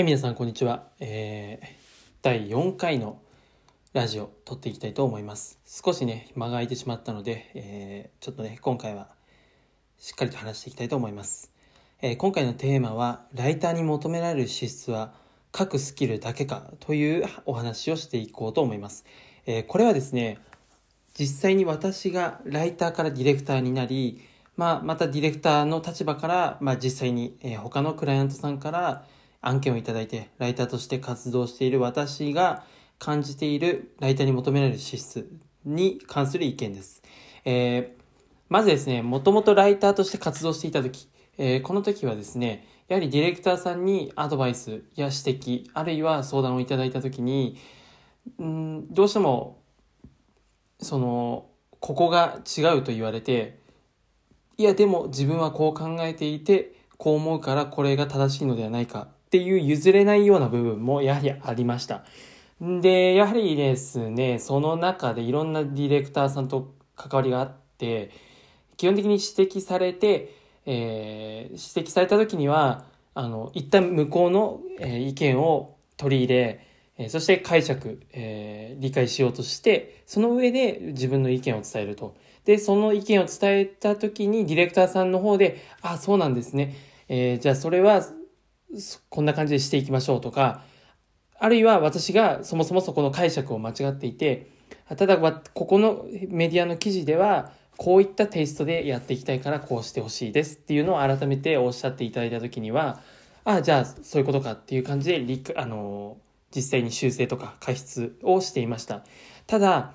[0.00, 0.86] はい、皆さん、こんにちは。
[0.98, 1.66] えー、
[2.22, 3.20] 第4回の
[3.92, 5.58] ラジオ撮っていきたいと思います。
[5.66, 9.10] 少しね、間が空いてしまったので、えー、ちょっとね、今回は
[9.98, 11.52] しっかりと話していきたいと思います。
[12.00, 15.12] えー、今回のテーマは、ライターに求められる資質は
[15.54, 19.04] 書くスキルだけかというお話をしていこうと思います。
[19.44, 20.38] えこれはですね、
[21.12, 24.22] 実際に私がライターからディレクターになり、
[24.56, 29.04] まあ、またディレクターの立場から、まあ、実際に、え他のクライアントさんから、
[29.40, 32.64] 案件をいただいて、ライターとして活動している私が
[32.98, 35.30] 感じているライターに求められる資質
[35.64, 37.02] に関する意見です。
[37.44, 38.02] えー、
[38.48, 41.08] まずですね、もともとライターとして活動していた時、
[41.38, 47.56] えー、この時はですね、やはりディレクターさんにアドバイスや指摘、あるいは相談をいただいた時に、
[48.42, 49.62] んどうしても、
[50.80, 51.46] その、
[51.78, 53.58] ここが違うと言われて、
[54.58, 62.02] いやでも自分はこう考えていて、こう思うからこれが正しいのではないかっていう譲れないような部分もやはりありました。
[62.60, 68.10] で、やはりですね、その中でいろんなディレクターさんと関わりがあって、
[68.76, 70.34] 基本的に指摘されて、
[70.66, 76.66] えー、指摘された時には、あの、一旦向こうの、えー、意見を取り入れ、
[76.98, 82.16] えー、そして解釈、えー、理解しようとして、その上で自分の意見を伝えると。
[82.44, 86.74] で、その意見を伝えた時にディレクターさんの方で、あ、そうなんですね。
[87.08, 88.02] えー、じゃあそれは
[89.08, 90.62] こんな感じでしていきましょうとか、
[91.38, 94.50] あるいは私がそもそもそこの解釈を間違っていて、
[94.96, 103.00] ただ、ここのメディアの記事では、こういったテイストでやっていきたいからこうしてほしいですっていうのを改めておっしゃっていただいた時には、
[103.44, 105.24] ああ、じゃあそういうことかっていう感じで、
[105.56, 106.18] あの、
[106.54, 109.04] 実際に修正とか過失をしていました。
[109.46, 109.94] ただ、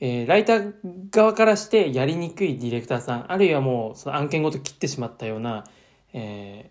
[0.00, 0.72] えー、ライター
[1.10, 5.64] 側からしてやりにくいディレクターさん、あるいはもうその案件ごと切ってしまったような、
[6.12, 6.70] え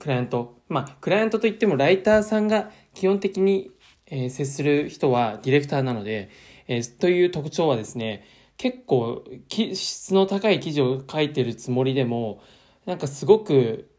[0.00, 3.70] クライアント、まあ、クライアントといってもライターさんが基本的に、
[4.06, 6.30] えー、接する人はディレクターなので、
[6.66, 8.24] えー、という特徴はですね、
[8.56, 12.42] 結構質の高い記事を書いてるつもりでも、
[12.86, 13.90] なんかすごく、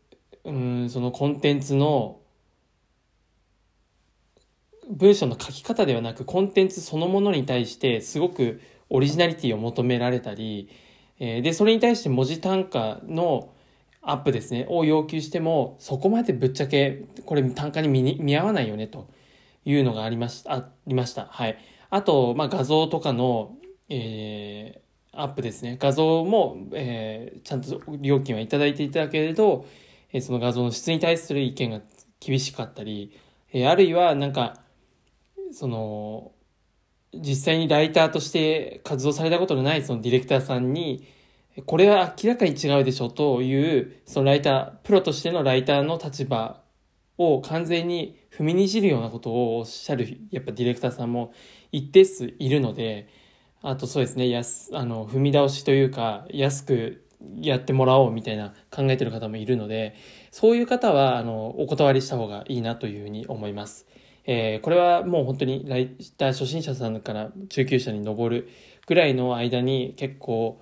[0.44, 2.20] うん、そのコンテンツの
[4.90, 8.60] 文章の書き方ではなくコンテンツそのものに対してすごく
[8.90, 10.70] オリジナリティを求められたり、
[11.20, 13.54] えー、で、それに対して文字単価の
[14.02, 19.08] アップですね、を要求しても、そこまでぶっちゃけ、これ単価に見合わないよね、と
[19.64, 21.26] いうのがありました、ありました。
[21.26, 21.58] はい。
[21.92, 23.58] あと、まあ、画像とかの、
[23.90, 25.78] えー、アップですね。
[25.80, 29.68] 画像も、えー、ちゃんと料金はいただいていただけれど、
[30.12, 31.82] えー、その画像の質に対する意見が
[32.20, 33.20] 厳しかったり、
[33.54, 34.62] えー、あるいは、なんか、
[35.52, 36.32] その、
[37.14, 41.06] 実際にライターとして活動されたことのないそのディレクターさんに、
[41.66, 46.62] これは明らかに違うでしょという、そのライター、プロとしてのライターの立場
[47.18, 51.34] を完全に踏みにじるようなことをおっしゃる、やっぱディレクターさんも
[51.72, 53.10] 一定数いるので、
[53.62, 57.06] あとそうですね、やす、あの、踏み倒しというか、安く
[57.40, 59.96] やってもらおうみたいな考えてる方もいるので、
[60.32, 63.88] そういう方は、あの、お断りした方がいいなというふうに思います。
[64.26, 68.50] えー、これはもう本当にライター初心者さんから中級者に上る
[68.86, 70.62] ぐらいの間に結構、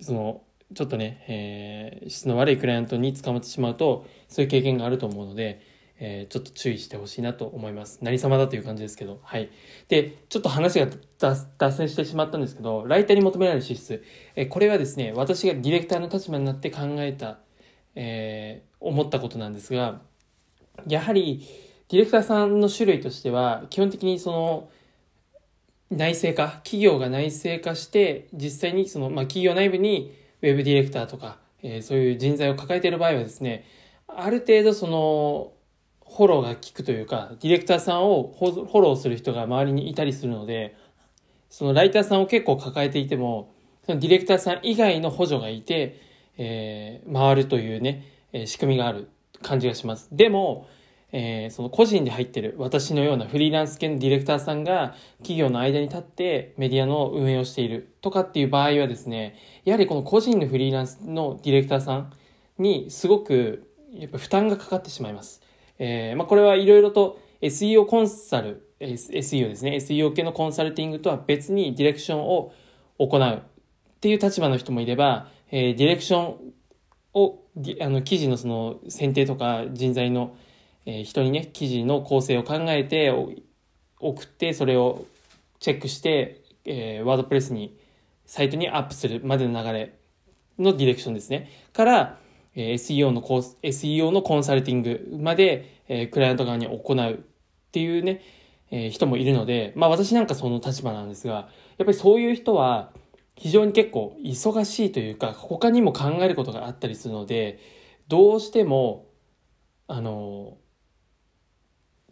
[0.00, 0.42] その
[0.74, 5.60] ちょっとね、えー、質の悪いクライアントに捕まってしまうとそういう経験があると思うので、
[5.98, 8.00] えー、ちょっと注意してほしいなと思います。
[8.02, 9.20] 何様だという感じですけど。
[9.22, 9.50] はい。
[9.88, 14.02] でちょっと話が脱線してしまったんですけどライターに求められる資質、
[14.34, 17.38] えー、これはですね私がディレクターの立場になって考えた、
[17.94, 20.00] えー、思ったことなんですが
[20.86, 21.46] やはり
[21.88, 24.68] ディレクターさんの種類としては基本的にその
[25.90, 33.64] 内製化、企業が内製化して、実際にその、まあ、企業内部にウェブディレクターとか、えー、そういう人材を抱えている場合はですね、
[34.08, 35.52] ある程度その、
[36.08, 40.76] フォローが効くというか、ディレクターさんをフォローする人が周りにいたりするので、
[41.50, 43.52] そのライターさんを結構抱えていても、
[43.84, 46.00] そのディレクターさん以外の補助がいて、
[46.38, 49.08] えー、回るというね、えー、仕組みがある
[49.42, 50.08] 感じがします。
[50.12, 50.68] でも、
[51.18, 59.34] えー、その個人で入ってる私のようなフリーランス系のディレクターさんが企業の間に立ってメディアの運営をしているとかっていう場合はですね、
[59.64, 62.12] やはりこの個人のフリーランスのディレクターさん
[62.58, 65.40] にすごくやっぱ負担がかかってしまいます。
[65.78, 72.52] えー、まあ、これはいろいろと SEO コンサル、SEO ですね、SEO 系のコンサルティングとは別にディレクションを
[72.98, 73.40] 行うっ
[74.00, 76.52] ていう立場の人もいれば、えー、ディレクション
[77.14, 77.38] を、
[77.80, 80.36] あの、記事のその選定とか人材の
[80.86, 83.12] えー、人にね、記事の構成を考えて
[84.00, 85.04] 送って、それを
[85.58, 87.76] チェックして、えー、ワードプレスに、
[88.24, 89.98] サイトにアップするまでの流れ
[90.58, 91.50] のディレクションですね。
[91.72, 92.18] から、
[92.54, 97.16] えー、SEO のコース、SEO のコンサルティングまで、えー、クライアント側に行うっ
[97.70, 98.22] ていうね、
[98.70, 101.48] えー、人もいるので、まあ私なんかその立場なんですが、
[101.78, 102.92] やっぱりそういう人は
[103.36, 107.58] 非常に結構忙しいというか、他にも考えることがあったりするので、
[108.08, 109.06] どうしても、
[109.86, 110.56] あの、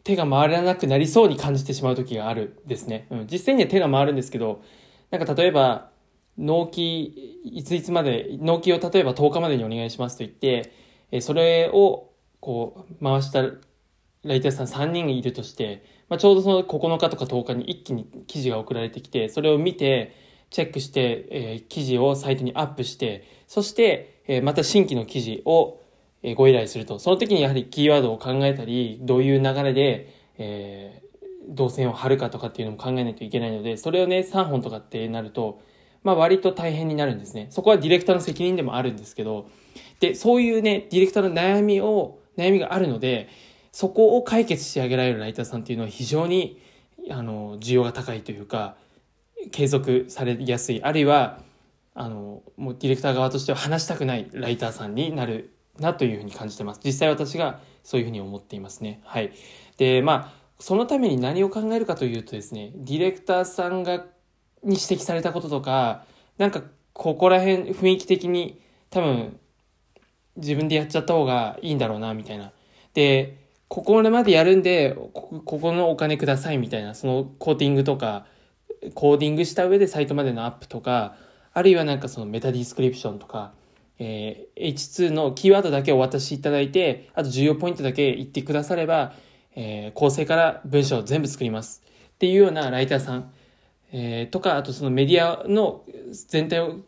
[0.05, 3.06] 手が回らなくなりそうに感じてしまう時があるですね。
[3.11, 4.62] うん、実際には手が回るんですけど、
[5.11, 5.91] なんか例えば、
[6.37, 10.73] 納期、いついつまで、納期を例えば10日までにお願いしますと言って、
[11.11, 12.11] えそれを
[12.41, 20.15] こう回したライターさん3人いるとして、まあ、ちょうどその9日とか10日に一気に記事が送られてきて、それを見て、
[20.51, 25.81] チェックして、えー、記事をサイトにアップして、そして、えー、また新規の記事を、
[26.32, 26.99] ご依頼すると。
[26.99, 35.61] その時にやはりキーワードを考えたり、どういう流れで、えー、動線を張るかとかっていうのも考えないといけないので、それをね、3本とかってなると、
[36.03, 37.49] まあ割と大変になるんですね。
[37.50, 39.49] そこはディレクターの責任でもあるんですけど、
[40.00, 43.29] で、そういうね、ディレクターの悩みを、悩みがあるので、
[43.73, 46.61] そこを解決してあげられるライターさんっていうのは非常に、
[47.11, 48.77] あの、需要が高いというか、
[49.50, 51.41] 継続されやすい、あるいは、
[51.94, 56.81] あの、もうディレクター側としては話したくないライターさんになるなというふうに感じてます。
[56.85, 59.00] 実際私がそういうふうに思っていますね。
[59.05, 59.32] はい。
[59.76, 64.06] で、まあ、そのために何を考えるかというとですね、ディレクターさんが
[64.62, 66.05] に指摘されたこととか、
[66.38, 66.62] なんか
[66.93, 68.61] ここら辺雰囲気的に
[68.91, 69.38] 多分
[70.37, 72.53] 自分でやっちゃった方がいいんだろうな、みたいな。
[72.94, 78.27] で、ここまでやるんで、ここのお金くださいみたいな、そのコーティングとか、
[78.94, 81.17] コーディングした上でサイトまでのアップとか、
[81.53, 83.53] あるいはなんかその meta description とか、
[83.99, 89.14] えー、H2 のキーワードだけお渡しいただいて、あと重要ポイントだけ言ってくだされば、
[89.56, 91.82] えー、構成から文章を全部作ります。
[92.14, 93.32] っていうようなライターさん、
[93.93, 95.85] えー、とか、あとそのメディアの
[96.29, 96.81] 全体を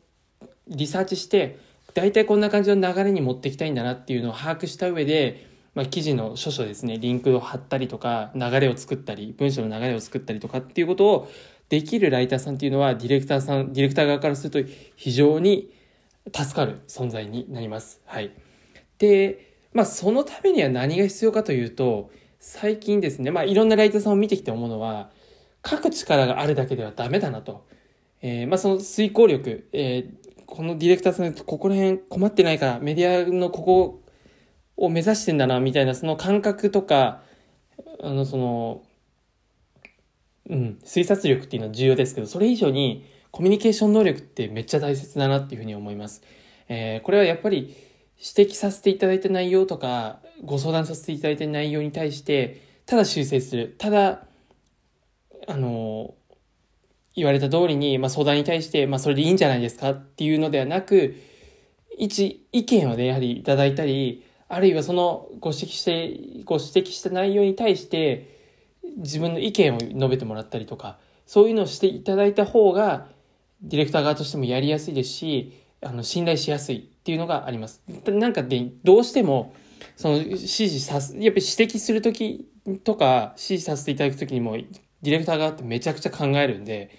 [0.68, 1.58] リサーチして、
[1.94, 11.30] 大体こんな感じの流れに持っていきたいんだなっていうのを把握した上で、まあ、記事の書書ですね、リンクを貼ったりとか、流れを作ったり、文章の流れを作ったりとかっていうことを
[11.68, 15.70] できるライターさんっていうのは、ディレクターさん、ディレクター側からすると非常に
[16.34, 18.00] 助かる存在になります。
[18.04, 18.32] はい。
[18.98, 25.10] で、まあ、そのためには何が必要かというと、最近ですね、まあ、いろんなライターさんを見てきて思うのは、
[25.64, 27.66] 書く力があるだけではダメだなと。
[28.22, 34.02] えー、まあ、その遂行力、えー、このディレクターさん、ここら辺困ってないから、メディアのここ
[34.76, 37.22] を目指してんだな、みたいな、その感覚とか、
[38.00, 38.82] あの、その、
[40.48, 43.04] うん、推察力っていうのは重要ですけど、それ以上に
[43.36, 46.22] コミュニケーション能力ってめっちゃ大切だなっていうふうに思います。
[46.70, 47.76] えー、これはやっぱり
[48.16, 53.74] 指摘させていただいた内容とか、ご相談させていただいた内容に対して、ただ修正する。
[53.76, 54.26] ただ、
[55.46, 56.14] あの、
[57.14, 61.14] 言われた通りに、まあ、相談に対して、まあ、それでいいんじゃないですかっていうのではなく、
[61.98, 68.34] 一、意見をね、やはりいただいたり、あるいはそのご指摘して、ご指摘した内容に対して、
[68.96, 73.14] 自分の意見を述べてもらったりとか、そういうのをしていただいた方が、
[73.62, 77.82] ディレクター側としてもやりやすいですし、あの、信頼しやすいっていうのがあります。
[78.06, 79.54] なんかで、どうしても、
[79.96, 82.48] その、指示さす、やっぱり指摘するとき
[82.84, 86.90] とか、指示させていただくときにも、ディレクター側ってめちゃくちゃ考えるんで、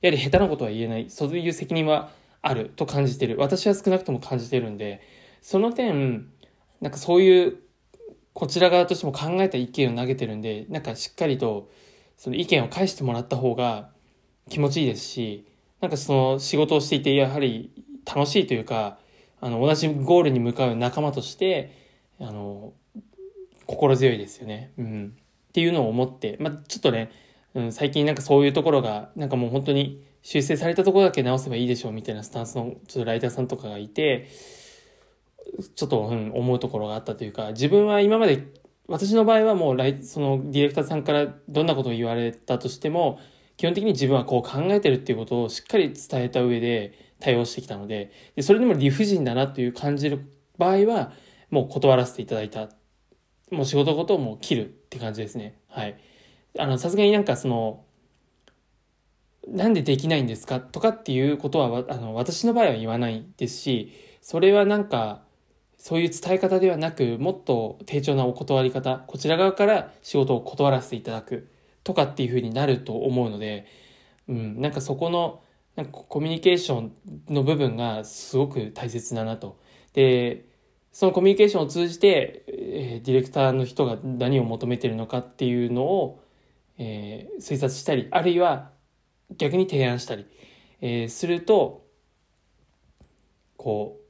[0.00, 2.10] やはり下手なことは言えない、そういう責任は
[2.42, 3.36] あると感じてる。
[3.38, 5.00] 私は少なくとも感じてるんで、
[5.40, 6.28] その点、
[6.80, 7.56] なんかそういう、
[8.34, 11.70] こちら側としても考えた意見を投げてるんで、なんかしっかりと、
[12.16, 13.90] その意見を返してもらった方が
[14.50, 15.46] 気持ちいいですし、
[15.84, 17.70] なんかその仕事をしていて、やはり
[18.06, 18.96] 楽しいというか、
[19.42, 21.72] あの、同じゴールに向かう仲間として、
[22.18, 22.72] あの、
[23.66, 24.72] 心強いですよね。
[24.78, 25.14] うん。
[25.50, 27.10] っていうのを思って、まあ、ちょっとね、
[27.52, 34.30] うん、最近なんかそういうところが、なんかもう本当に修正されたところだけ直せばいいでしょうみたいなスタンスのちょっとライターさんとかがいて、
[35.76, 38.42] ちょっと、うん、思うところがあったというか、自分は今まで、
[38.88, 43.20] 私の場合はもうライ、そのディレクターさんからどんなことを言われたとしても、
[43.56, 51.12] 基本的に自分はこう考えてるっていうことをしっかり伝えた上で対応してきたので、でそれでも理不尽だなという感じる場合は、
[51.50, 52.70] もう断らせていただいた。
[53.50, 55.58] もう仕事ごともう切るって感じですね。
[55.68, 55.96] はい。
[56.58, 57.84] あの、さすがになんかその、
[59.46, 65.22] なんでできないんですかとかっていうことは、あの、私の場合は言わないですし、それはなんか、
[65.76, 71.53] そういう伝え方ではなく、もっと丁重なお断り方、こちら側から仕事を断らせていただく
[71.84, 73.66] とかっていうふうになると思うので、
[74.28, 75.42] うん、なんかそこの、
[75.76, 76.92] なんかコミュニケーション
[77.28, 79.58] の部分がすごく大切だなと。
[79.92, 80.46] で、
[80.92, 86.22] そのコミュニケーションを通じて、えー、ディレクターの人が何を求めてるのかっていうのを、
[86.78, 88.70] えー、推察したり、あるいは
[89.36, 90.26] 逆に提案したり、
[90.80, 91.84] えー、すると、
[93.56, 94.00] こ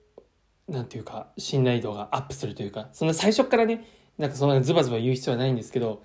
[0.69, 3.87] う、なんていうか、信頼度がアップするというか、そんな最初からね、
[4.19, 6.03] なんかそんなズバズバ言う必要はないんですけど、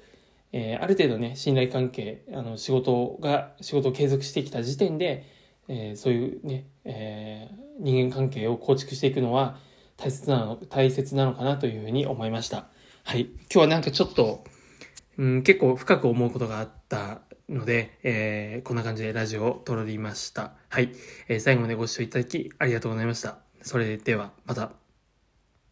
[0.51, 5.25] えー、ある程度ね、信頼関係、あの、仕事が、仕事を継続してきた時点で、
[5.67, 9.59] えー、そういうね、えー、人間関係を構築していくのは
[9.97, 12.67] 大切なの、大切なのかなというふうに思いました。
[13.03, 13.21] はい。
[13.21, 14.43] 今日はなんかちょっと、
[15.17, 20.53] うん、結構深く思うことがあったので、えー、こんな感じでラジオを撮りました。
[20.69, 20.91] はい。
[21.27, 23.37] えー、最後までご視聴いただきありがとうございました。
[23.61, 24.88] それでは、また。